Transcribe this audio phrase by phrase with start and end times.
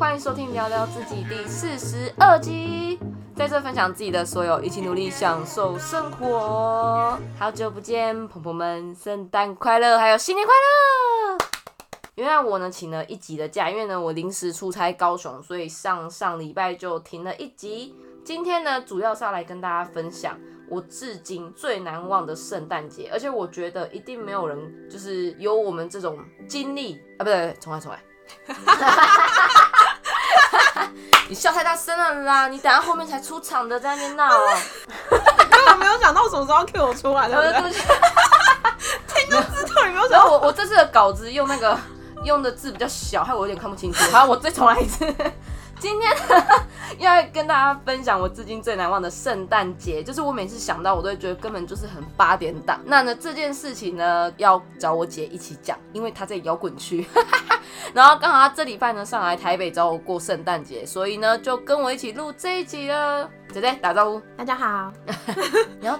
[0.00, 2.98] 欢迎收听聊聊自己第四十二集，
[3.36, 7.18] 在这分享自己的所有，一起努力享受生活。
[7.38, 11.38] 好久不见，朋友们，圣诞快乐，还有新年快乐！
[12.14, 17.94] 原来我呢请了一集的假，因为呢我临时出差高雄，所以上上礼拜就停了一集。
[18.24, 20.38] 今天呢主要是要来跟大家分享
[20.70, 28.02] 我至今最难忘的圣诞节，而且我觉得一定没有人就是有我们这种经历啊，不对，重来重来。
[31.28, 32.48] 你笑太大声了啦！
[32.48, 34.28] 你等下后面才出场的，在那边闹。
[35.50, 37.72] 根本没有想到什么时候 Q 我出来，对不对？
[37.72, 37.72] 对
[39.06, 40.28] 听就知道你没有想然到。
[40.28, 41.78] 后我我这次的稿子用那个
[42.24, 44.10] 用的字比较小，害我有点看不清楚。
[44.10, 45.06] 好，我再重来一次。
[45.80, 46.12] 今天
[46.98, 52.78] 要跟大家分享我至今最难忘的圣诞节，就是我每次想到，我都会觉得根本就是很八点档。
[52.84, 57.06] 那呢这件事情呢，要找我姐一起讲，因为她在摇滚区。
[57.94, 63.26] 然后刚好她这礼拜呢上来台北找我过圣诞节，所以呢就跟我一起录这一集了。
[63.50, 64.92] 姐姐打招呼，大家好，
[65.80, 65.98] 你要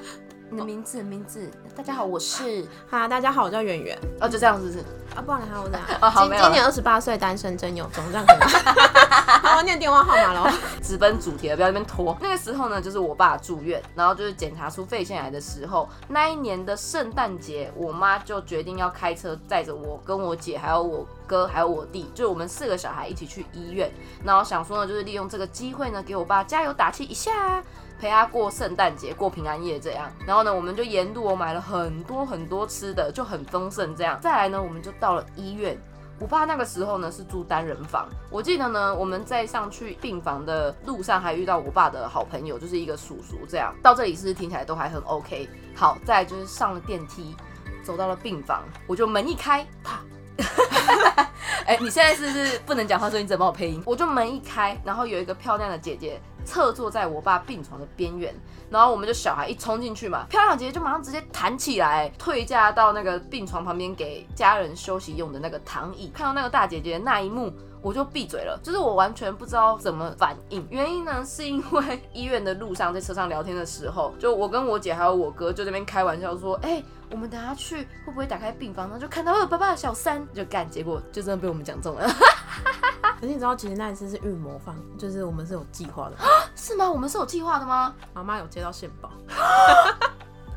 [0.50, 1.50] 你的名字名字。
[1.74, 4.80] 大家好，我是哈，大家好，我叫圆圆哦，就这样是不是？
[5.16, 5.86] 啊，不然还有我这样。
[6.02, 8.26] 哦好没有今今年二十八岁，单身真有种，这样
[9.50, 9.56] 吗？
[9.56, 10.50] 好，念电话号码喽。
[10.82, 12.16] 直奔主题了，不要那边拖。
[12.20, 23.90] 那个时候呢，就是我爸住院，然后就是检查出肺腺癌的时候，那一年的圣诞节，我妈就决定要开车载着我跟我姐，还有我哥，还有我弟，就我们四个小孩一起去医院。
[24.24, 27.62] 然后想说呢，就是利用这个机会呢，给我爸加油打气一下。
[28.00, 34.18] 陪他过圣诞节、过平安夜这样，然后呢，我们就沿路我买了很多很多吃的，就很丰盛这样。
[34.22, 35.76] 再来呢，我们就到了医院，
[36.20, 43.74] 我爸那个时候呢是住单人房，我记得呢我们在上去病房的路上还遇到我爸的好朋友，就是一个叔叔这样。
[43.82, 45.48] 到这里是不是听起来都还很 OK？
[45.74, 47.34] 好，再来就是上了电梯，
[47.82, 50.00] 走到了病房，我就门一开，啪。
[51.66, 53.82] 哎、你现在是不是不能讲话，所以你只能帮我配音？
[53.86, 58.34] 我就门一开，然后有一个漂亮的姐姐侧坐在我爸病床的边缘，
[58.70, 66.10] 然后我们就小孩一冲进去嘛，漂亮姐姐就马上直接弹起来，退嫁到那个病床旁边给家人休息用的那个躺椅。
[66.14, 67.52] 看到那个大姐姐的那一幕，
[67.82, 70.66] 我就闭嘴了，就是我完全不知道怎么反应。
[70.70, 82.06] 原因呢，是因为医院的路上在车上聊天的时候，就我跟我姐还有我哥就这边开玩笑说，哎、我们等下去会不会打开病房，然后就看到呃爸爸的小三就干，结果就真的被我们讲中了，
[83.20, 86.16] 可是你知道，其实那一次是预谋放，就是我们是有计划的。
[86.56, 86.90] 是吗？
[86.90, 87.94] 我们是有计划的吗？
[88.14, 89.10] 妈妈有接到线报，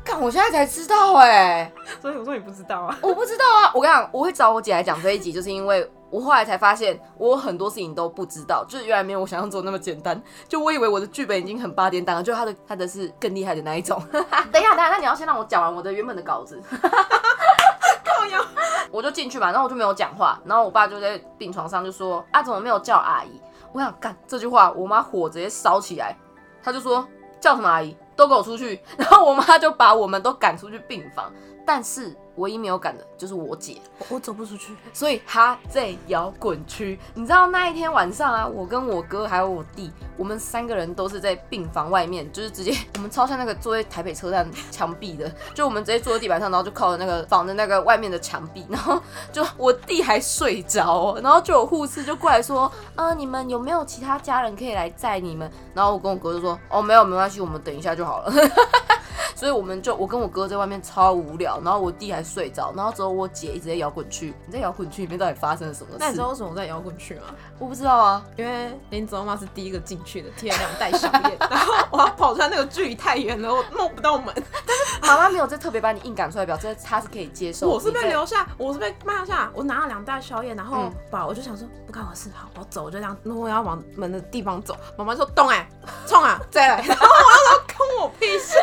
[0.02, 1.70] 看，我现在才知道哎、
[2.00, 2.98] 所以我说你不知道啊。
[3.02, 10.18] 我不知道啊，我跟你讲，我会找我姐来讲这一集，就是因为我后来才发现，我有很多事情都不知道，就是原来没有我想象中那么简单。
[10.48, 14.02] 就我以为我的剧本已经很八点档了，就他的他的是更厉害的那一种。
[14.10, 14.22] 等
[14.60, 16.62] 一下，等一下，那你要先让我讲完我的原本的稿子。
[18.94, 23.40] 我就进去嘛，然后我就没有讲话，然后我爸就在病床上就说啊，怎么没有叫阿姨？
[23.72, 26.16] 我想干这句话，我妈火直接烧起来，
[26.62, 27.04] 她就说
[27.40, 28.80] 叫什么阿姨，都给我出去。
[28.96, 31.32] 然后我妈就把我们都赶出去病房，
[31.66, 33.78] 但是唯一没有赶的就是我姐。
[34.08, 34.74] 我走不出去。
[34.92, 36.98] 所以她在摇滚区。
[37.14, 49.00] 你知道那一天晚上啊，我跟我哥还有我弟，我们三个人都是在病房外面，就是直接我们超像那个坐在台北车站墙壁的，就我们直接坐在地板上，然后就靠着那个房的那个外面的墙壁，然后
[49.32, 55.50] 就我弟还睡着哦，然后就有护士就过来说，呃，你们有没有其他家人可以来载你们？
[55.72, 58.32] 然后我跟我哥就说，哦，没有，没关系，我们等一下就好了。
[59.34, 64.34] 所以我们就我跟我哥在外面超无聊，然后我弟还睡着，然后只有我姐一直在摇滚区。
[64.46, 65.96] 你在摇滚区里面到底发生了什么事？
[65.98, 67.22] 那你知道为什么我在摇滚区吗？
[67.58, 68.24] 我不知道啊。
[68.36, 74.34] 因为林子妈是第一个进去的，贴了两袋小叶，然后我要跑出来，那个距离太远了，我弄不到门。
[75.02, 77.68] 妈妈没有在特别把你硬赶出来，表示她是可以接受。
[77.68, 84.76] 我是被留下，我是被骂下，我拿了两袋宵夜，然后嗯把我就想说不干我事，好，我走，我就这样，那我要往门的地方走。
[84.96, 85.68] 妈妈说动哎、
[86.06, 88.56] 冲啊， 再来，然后我要说关我屁事。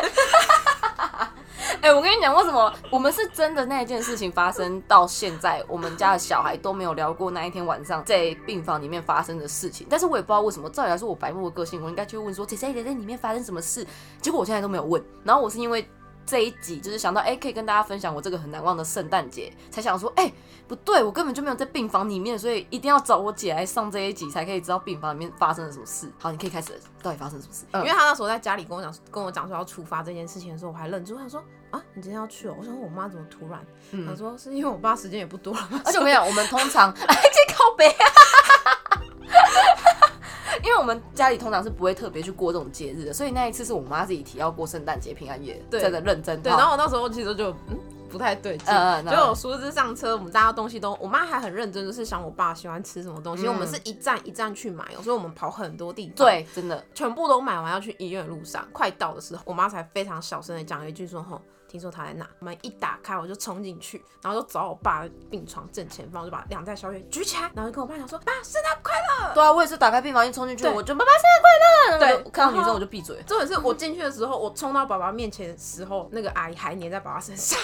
[1.82, 9.84] 哎、我跟你讲，为什么我们是真的那一件事情发生到现在，我们家的小孩都没有聊过那一天晚上在病房里面发生的事情。
[9.90, 13.84] 但是我也不知道为什么，照理来说我白目的个性，我应该去问说姐姐姐在里面发生什么事，
[14.20, 15.02] 结果我现在都没有问。
[15.24, 15.84] 然后我是因为。
[16.26, 20.32] 这一集就是想到，哎、可以跟大家分享我这个很难忘的圣诞节，才想说，哎、
[20.66, 26.10] 不对，我根本就没有在病房里面，所以一定要找我姐来上这一集，才可以知道病房里面发生了什么事。
[26.18, 27.64] 好，你可以开始了，到底发生什么事？
[27.72, 32.54] 嗯因为他那时候在家里跟我讲，跟我讲说要出发这件事情的时候，我还愣住，我想说啊，你今天要去哦？
[32.58, 33.64] 我想说我妈怎么突然？
[33.90, 38.06] 嗯他说是因为我爸时间也不多了嘛，而且我跟你讲，我们通常 哎，这靠背啊，
[40.62, 46.40] 因为我们家里通常是不会特别去过这种节日的，所以那一次是我妈自己提要过圣诞节、平安夜，真的认真。
[46.42, 47.78] 对，然后我那时候其实就嗯，
[48.08, 48.66] 不太对劲。
[48.68, 53.46] 嗯嗯结果我殊不知上车，我们大家东西都，我妈还很认真，就是想我爸喜欢吃什么东西。
[53.46, 61.40] 嗯我们是一站一站去买哦，所以我们跑很多地方。，对，真的，全部都买完要去医院的路上，快到的时候，我妈才非常小声的讲了一句说：“吼，
[61.72, 73.22] 听说他在那？”门一打开，我就冲进去，然后就找我爸的病床正前方，我就把两袋宵夜举起来，然后就跟我爸讲说：“爸，圣诞快乐对啊，我也是打开病房一冲进去，对我就爸爸生日快乐，对看到女生我就闭嘴！”。
[73.26, 77.58] 重点是我进去的时候，我冲到爸爸面前的时候，那个阿姨还黏在爸爸身上。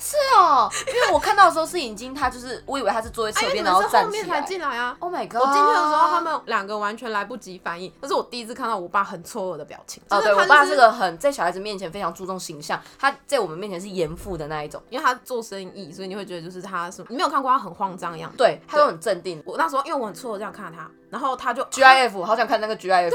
[0.00, 4.46] 是哦，因为我看到的时候是已经他就是，我以为他是坐在哎，侧边，然后站起面才来。
[4.50, 5.42] 进来啊！Oh my god！
[5.42, 10.02] 我进去的时候，他们两个完全来不及反应，这是我第一次看到我爸很错愕的表情。
[10.08, 18.38] 哦，对我爸是个很在小孩子面前非常注重形象，他在我们面前是严父的那一种，因为他做生意，所以你会觉得就是他是你没有看过他很慌张的样子。
[18.38, 19.40] 对他都很镇定。
[19.44, 23.10] 我那时候因为我很错愕这样看着他，然后他就 GIF 好想看那个 GIF，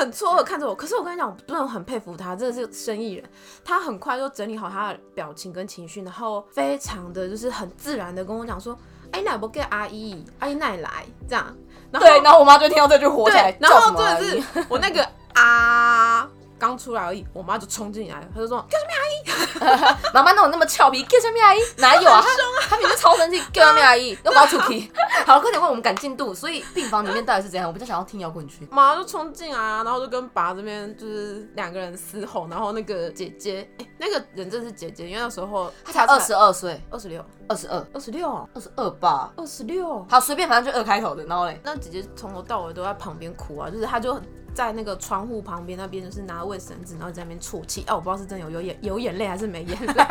[0.00, 0.74] 很错愕看着我。
[0.74, 3.24] 可是我跟你讲，我真的很佩服他，真的是生意人。
[3.64, 8.76] 他很快就整理好他的表情跟情绪，然后非常的就是很自然的跟我讲说
[9.12, 11.54] ：“哎，那不给阿姨，阿姨奶来这样。”
[11.92, 16.28] 然后对，然后我妈就听到这句火起来，然后真的是我那个啊
[16.60, 21.02] 刚出来而已，我妈就冲进来，她就说：“叫什么阿姨 妈妈哪有那么俏皮？
[21.04, 21.58] 叫什么阿姨？
[21.78, 22.22] 哪有啊？
[22.68, 24.16] 他明明超生气，叫什么阿姨？
[24.22, 24.92] 要把我出去。
[25.26, 26.34] 好，快点问我们赶进度。
[26.34, 27.66] 所以病房里面到底是怎样？
[27.66, 28.68] 我比较想要听摇滚区。
[28.70, 39.32] 妈就冲进来啊，然后就跟爸这边就是两个人嘶吼，然后那个姐姐，哎、那个人真的是姐姐，因为那时候她才二十二岁，二十六，二十二，二十六，二十二吧。
[39.36, 40.06] 二十六。
[40.10, 41.24] 好，随便，反正就二开头的。
[41.24, 44.20] 然后嘞，那姐姐从头到尾都在旁边哭啊，就是她就
[44.54, 47.82] 在那个窗户旁边那边，就是拿卫生纸，然后在那边啜泣。
[47.88, 49.94] 哦、我不知道是真的有有眼有眼泪还是没眼泪。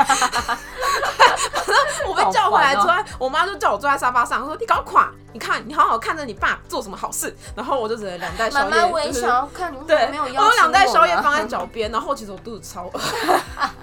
[2.07, 7.36] 我被叫回来好坐在，我妈就叫我坐在沙发上，说你搞垮，你看你好好看着你爸做什么好事。
[7.56, 13.00] 然后我就只能两袋宵夜，妈妈，我也就是想要看，对，么没有邀请我有两袋宵夜放在脚边，然后其实我肚子超饿，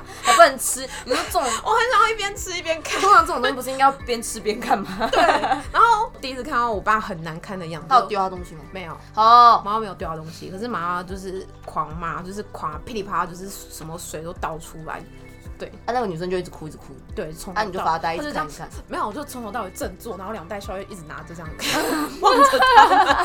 [0.59, 0.87] 吃。
[1.05, 3.01] 你说这种， 我很想要一边吃一边看。
[3.01, 5.09] 通常这种东西不是应该要边吃边看吗？
[5.11, 5.23] 对，
[5.73, 8.61] 然后第一次看到我爸很难看的样子，他有丢他东西吗？
[8.73, 8.93] 没有？
[9.15, 15.03] 哦，妈妈没有掉东西，可是妈妈就是狂骂，就是狂噼里啪啦，就是什么水都倒出来。
[15.87, 16.95] 啊，那个女生就一直哭，一直哭。
[17.15, 18.85] 对，从啊，头到你就发呆，一她就这样直看，一看。
[18.89, 21.83] 没有，我就从头到尾振作，然后两袋宵夜一直拿着这样看，
[22.21, 23.16] 望着他。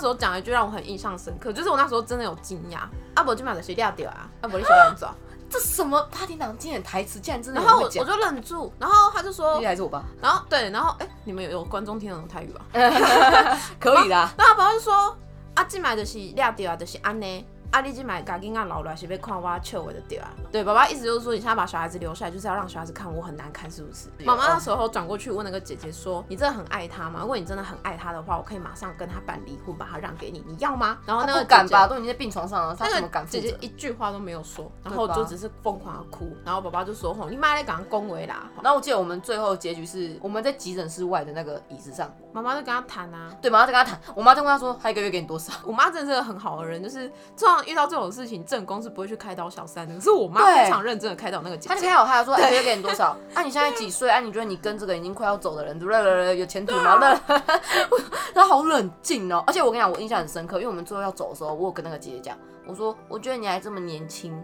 [0.00, 2.80] 时候讲了一句让我很印象深刻，就是我那时候真的有惊讶，
[3.14, 4.28] 阿伯就买的谁掉掉啊？
[4.40, 5.08] 阿伯你喜欢走？
[5.50, 7.88] 这什么帕丁党经典台词，竟然真的然后我？
[7.88, 12.64] 就忍住，然后他就说还是我爸，然后对，然后哎，你们有有观众听得懂台语吧？
[13.80, 14.30] 可以的。
[14.38, 15.16] 那他爸爸就说，
[15.54, 17.44] 阿进买的是掉掉啊，就是安尼。
[17.70, 20.28] 啊，你今买家囡仔老了是要看我笑话的对啊。
[20.50, 24.08] 对，爸爸意思就是说，你现在把小孩子留下来，就是要让小孩子看我很难看，是不是？
[24.24, 27.20] 妈妈那时候转过去问那个姐姐说：“你真的很爱他吗？
[27.20, 31.86] 如果你真的很爱他的话，我可以马上跟他办离婚，把他让给你，你要吗？”然后那个敢吧？
[31.86, 33.56] 都已经在病床上了，他怎么敢姐姐？
[33.60, 36.36] 一句话都没有说，然后就只是疯狂的哭。
[36.44, 38.50] 然后爸爸就说：“吼，你妈在讲恭维啦。
[38.60, 43.32] 然后我记得我们最后结局是我们在急诊室外的那个椅子上，”妈妈就跟他谈啊。
[43.40, 45.52] 对，妈妈在跟他谈，我妈在问他说，他一个月给你多少？
[45.64, 47.08] 我妈真的是个很好的人，就是
[47.38, 51.68] 通常遇到这种事情，正宫是不会去开导小三的，可是我妈非常认真的开导那个姐姐。
[51.68, 53.16] 她就开导她说，哎，一个月给你多少？
[53.34, 54.10] 啊，你现在几岁？
[54.10, 56.38] 啊，你觉得你跟这个已经快要走的人，对不对？
[56.38, 56.98] 有前途吗？
[56.98, 57.40] 对，
[58.34, 59.44] 他好冷静哦。
[59.46, 62.36] 而且我跟你讲，我印象很深刻，因为我们最后要走的时候，我有跟那个姐姐讲，
[62.66, 64.34] 我说，我觉得你还这么年轻，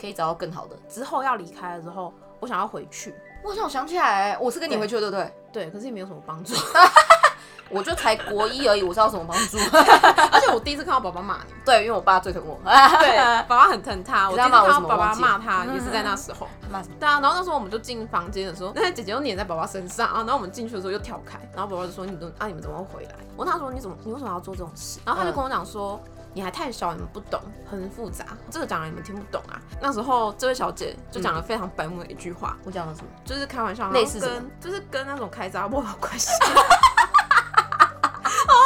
[0.00, 0.76] 可以找到更好的。
[0.88, 5.32] 之后要离开了之后，我想要回去，我想我想起来，我是跟你回去的，对不对？
[5.52, 6.54] 对，可是也没有什么帮助。
[7.68, 9.58] 我就才国一而已，我知道什么帮助？
[10.32, 12.58] 而且我第一次看到爸爸骂你，对，因为我爸最疼我。
[12.64, 13.16] 对，
[13.48, 14.28] 爸爸很疼他。
[14.30, 16.48] 我第一次看到爸爸骂他，也是在那时候。
[16.70, 16.94] 骂什么？
[16.98, 22.46] 对啊，然后那时候我们就进房间的时候，那个姐姐又黏在爸爸身上啊，然后我们进去的时候又跳开，然后爸爸就说：“你怎么啊？
[22.46, 23.96] 你们怎么会回来？”我问他说：“你怎么？
[24.04, 26.00] 你为什么要做这种事？”然后他就跟我讲说
[26.34, 33.08] ：“你还太小，你们不懂，很复杂，这个讲了你们听不懂啊。”那时候这位小姐就讲了非常白目的一句话，我讲了什么？
[33.24, 36.30] 就是开玩笑，类似跟就是跟那种开闸波有关系。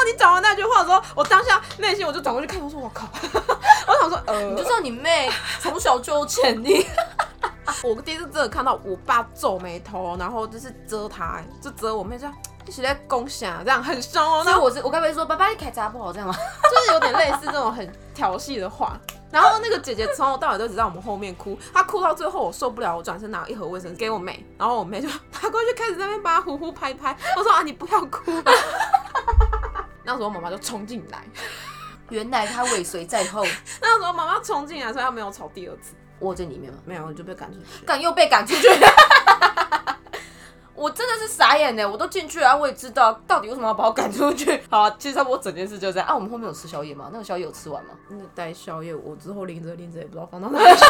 [0.01, 3.07] 哦，你讲完那句话之后，我当下内心我就转过去看，我说我靠，
[3.87, 5.31] 我想说呃，你就知道你妹
[5.61, 6.87] 从小就有潜力。
[7.85, 12.35] 我第一次真的看到我爸皱眉头，然后就是遮他、欸就遮我妹这样，
[12.67, 14.43] 一起在攻下，这样很凶哦。
[14.43, 16.35] 所以然后我是我该不会说爸爸你开闸不好这样吗？
[16.35, 18.99] 就是有点类似这种很调戏的话。
[19.31, 27.17] 然后那个姐姐从头到尾都只在我们后面哭，她哭到最后我受不了，我转身拿一盒卫生纸给我妹，然后我妹就拿过去开始在那边把她呼呼拍拍。
[27.37, 28.33] 我说啊，你不要哭。
[30.11, 31.25] 那时候妈妈就冲进来，
[32.11, 33.45] 原来他尾随在后，
[33.81, 36.79] 那时候妈妈冲进来，所以她没有吵第二次，窝在里面吗？
[36.85, 37.87] 没有就被赶出去。
[37.87, 38.69] 敢又被赶出去。
[40.75, 44.61] 我真的是傻眼呢，我都进去了，我也知道到底为什么要把我赶出去。
[44.69, 46.15] 好啊，其实差不多整件事就这样啊。
[46.15, 47.11] 我们后面有吃宵夜吗？
[47.13, 47.91] 那个宵夜有吃完吗？
[48.09, 50.85] 那带宵夜，我之后拎着拎着也不知道放到哪里去。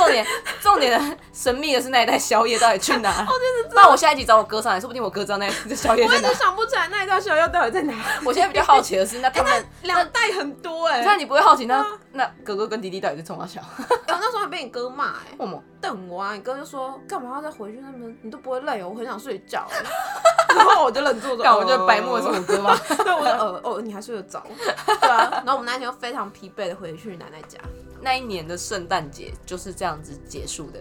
[0.00, 0.26] 就重点，
[0.62, 3.10] 重点的神秘的是那一袋宵夜到底去哪？
[3.10, 3.74] 哦，真的。
[3.74, 6.28] 那我下一集找我哥上来，说不定我哥知道那这宵夜在哪。
[6.28, 7.94] 我一直想不起来那一袋宵夜到底在哪。
[8.24, 11.02] 我现在比较好奇的是，那他们两袋很多哎。
[11.04, 13.60] 那你不会好奇那那哥哥跟弟弟到底是冲哪小？
[13.80, 15.62] 我那时候还被你哥骂哎，为什么？
[15.80, 16.34] 等我啊！
[16.34, 17.80] 你哥就说干嘛要再回去？
[17.80, 19.66] 那边你都不会累哦，我很想睡觉。
[20.54, 21.56] 然后我就忍住了。
[21.56, 22.76] 我觉得白目的是我哥吗？
[22.88, 24.42] 对，我说呃哦，你还睡得着？
[24.86, 25.30] 对啊。
[25.44, 27.58] 然后我们那天又非常疲惫的回去奶奶家。
[28.00, 30.80] 那一年的圣诞节就是这样子结束的，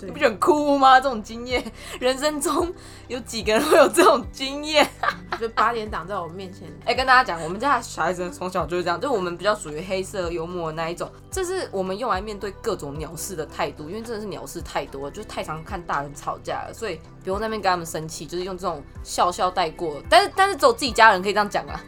[0.00, 1.00] 你不觉得很哭吗？
[1.00, 1.64] 这种经验，
[1.98, 2.72] 人生中
[3.08, 4.86] 有几个人会有这种经验？
[5.40, 6.68] 就八点档在我面前。
[6.84, 20.02] 哎，跟大家讲，我们家小孩子从小就是这样，就我们比较属于黑色幽默的那一种，这是我们用来面对各种鸟事的态度，因为真的是鸟事太多，就太常看大人吵架了，所以不用那边跟他们生气，就是用这种笑笑带过。
[20.08, 21.82] 但是，但是只有自己家人可以这样讲啊。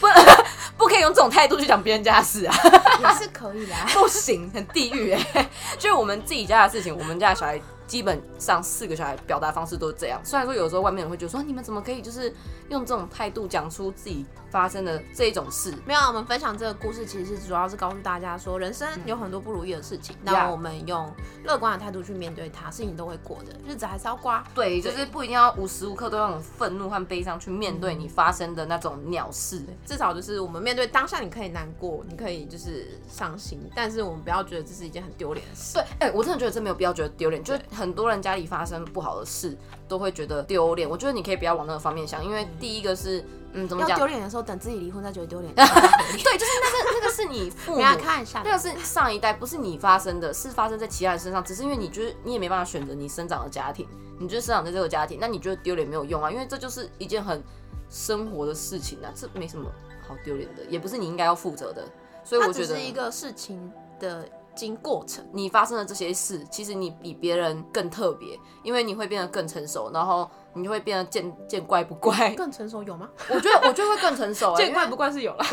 [0.00, 0.06] 不，
[0.76, 2.54] 不可以用这种态度去讲别人家的事啊！
[3.00, 5.48] 也是可以的， 不行，很地狱哎！
[5.78, 7.60] 就是我们自己家的事情，我们家的小孩。
[7.86, 10.20] 基本上四个小孩表达方式都是这样。
[10.24, 12.32] 虽然说有时候外面人会觉得说你们怎么可以就是
[12.68, 15.74] 用这种态度讲出自己发生的这一种事。
[15.84, 21.12] 没有，我们分享这个故事其实是主要是告诉大家说，人生有很多不如意的事情，那我们用
[21.44, 24.42] 乐观的态度去面对它，事情都会过的，日子还是要过。
[24.54, 29.62] 对，就是不一定要无时无刻都用愤怒和悲伤去面对你发生的那种鸟事。
[29.84, 35.74] 至少就是我们面对当下，你可以难过，你可以就是伤心，但是我们不要觉得这是一件很丢脸的事。
[35.74, 37.54] 对，哎，我真的觉得这没有必要觉得丢脸，就。
[37.74, 39.56] 很多人家里发生不好的事，
[39.88, 40.88] 都会觉得丢脸。
[40.88, 43.98] 我觉得你可以不要往那个方面想，因为第一个是，嗯，怎么讲？
[43.98, 45.52] 丢脸的时候，等自己离婚再觉得丢脸。
[45.54, 51.42] 对，就是那个那个是你父母看一下，那个是上一代，不是你发生的，是发生在其他人身上。
[51.42, 53.86] 只是因为你觉得你也没办法选择你生长的家庭，
[54.18, 56.30] 你就生长在这个家庭，那你觉得丢脸没有用啊？
[56.30, 57.42] 因为这就是一件很
[57.90, 59.70] 生活的事情啊，这没什么
[60.08, 61.84] 好丢脸的，也不是你应该要负责的。
[62.24, 64.26] 所以我觉得是一个事情的。
[64.54, 72.34] 经过程，你发生的这些事，其实你比别人更特别，因为你会变得更成熟，然后你会变得见见怪不怪。
[72.34, 73.08] 更成熟有吗？
[73.28, 74.54] 我觉得，我觉得会更成熟。
[74.56, 75.44] 见怪不怪是有了。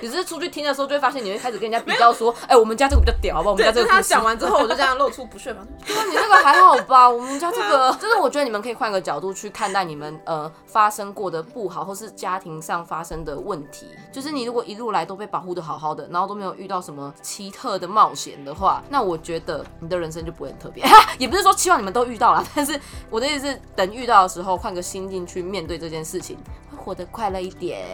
[0.00, 3.52] 只是出去听的时候，就会发现你会开始跟人家比较说，哎，我们家这个比较屌，好不好？
[3.52, 3.88] 我们家这个。
[3.88, 5.66] 他讲完之后，我就这样露出不屑嘛。
[5.86, 7.08] 对啊，你那个还好吧？
[7.08, 13.86] 我们家这个，就是我觉得你们可以换个角度去看待你们呃发生过的不好，或是家庭上发生的问题。
[14.12, 20.84] 就是你如果一路来都被保护的好好的，然后都没有遇到什么奇特的冒险的话，那我觉得你的人生就不会很特别。
[21.18, 22.78] 也不是说期望你们都遇到了， 但是
[23.10, 26.36] 我的意思是，等遇到的时候，换个心境去面对这件事情，
[26.70, 27.86] 会活得快乐一点。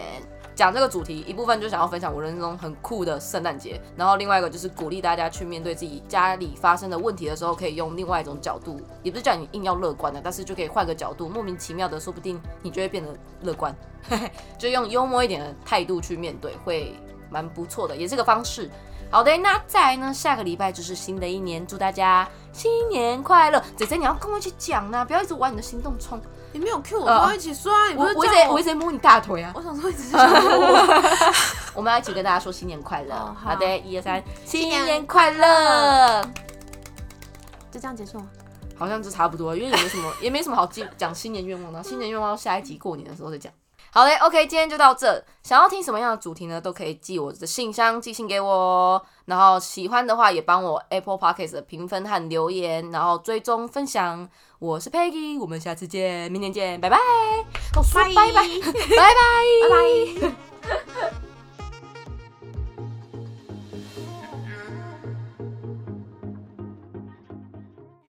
[0.61, 13.09] 讲这个主题一部分就想要分享我人生中很酷的圣诞节，然后另外一个就是鼓励大家去面对自己家里发生的问题的时候，可以用另外一种角度，也不是叫你硬要乐观的，但是就可以换个角度，莫名其妙的，说不定你就会变得
[13.41, 13.75] 乐观，
[14.59, 16.95] 就用幽默一点的态度去面对，会
[17.31, 18.71] 蛮不错的，也是个方式。
[19.11, 23.65] 好的，那再来呢，下个礼拜就是新的一年，祝大家新年快乐。
[23.77, 26.21] 姐姐你要跟我一起讲呢，不要一直玩你的行动冲。
[26.53, 27.73] 你没有 Q 我，我一起刷。
[27.97, 29.53] 我我一直我一直摸你大腿啊！
[29.55, 30.41] 我想说一直想摸。
[31.75, 33.15] 我们要一起跟大家说新年快乐。
[33.41, 36.23] 好的，一二三，新年快乐！
[37.71, 38.27] 就这样结束吗？
[38.77, 41.83] 好像就差不多，因为也没什么， 也没什么好讲讲新年愿望的。
[41.85, 43.53] 新年愿望下一集过年的时候再讲。
[43.93, 45.25] 好嘞，OK，今天就到这。
[45.43, 46.61] 想要听什么样的主题呢？
[46.61, 49.05] 都可以寄我的信箱寄信给我。
[49.25, 54.29] 然后喜欢的话，也帮我 Apple Podcast 的评分和留言，然后追踪分享。
[54.59, 56.99] 我是 Peggy，我们下次见，明天见，拜拜。
[57.73, 58.43] 拜拜拜拜
[58.97, 59.15] 拜
[60.21, 60.50] 拜拜。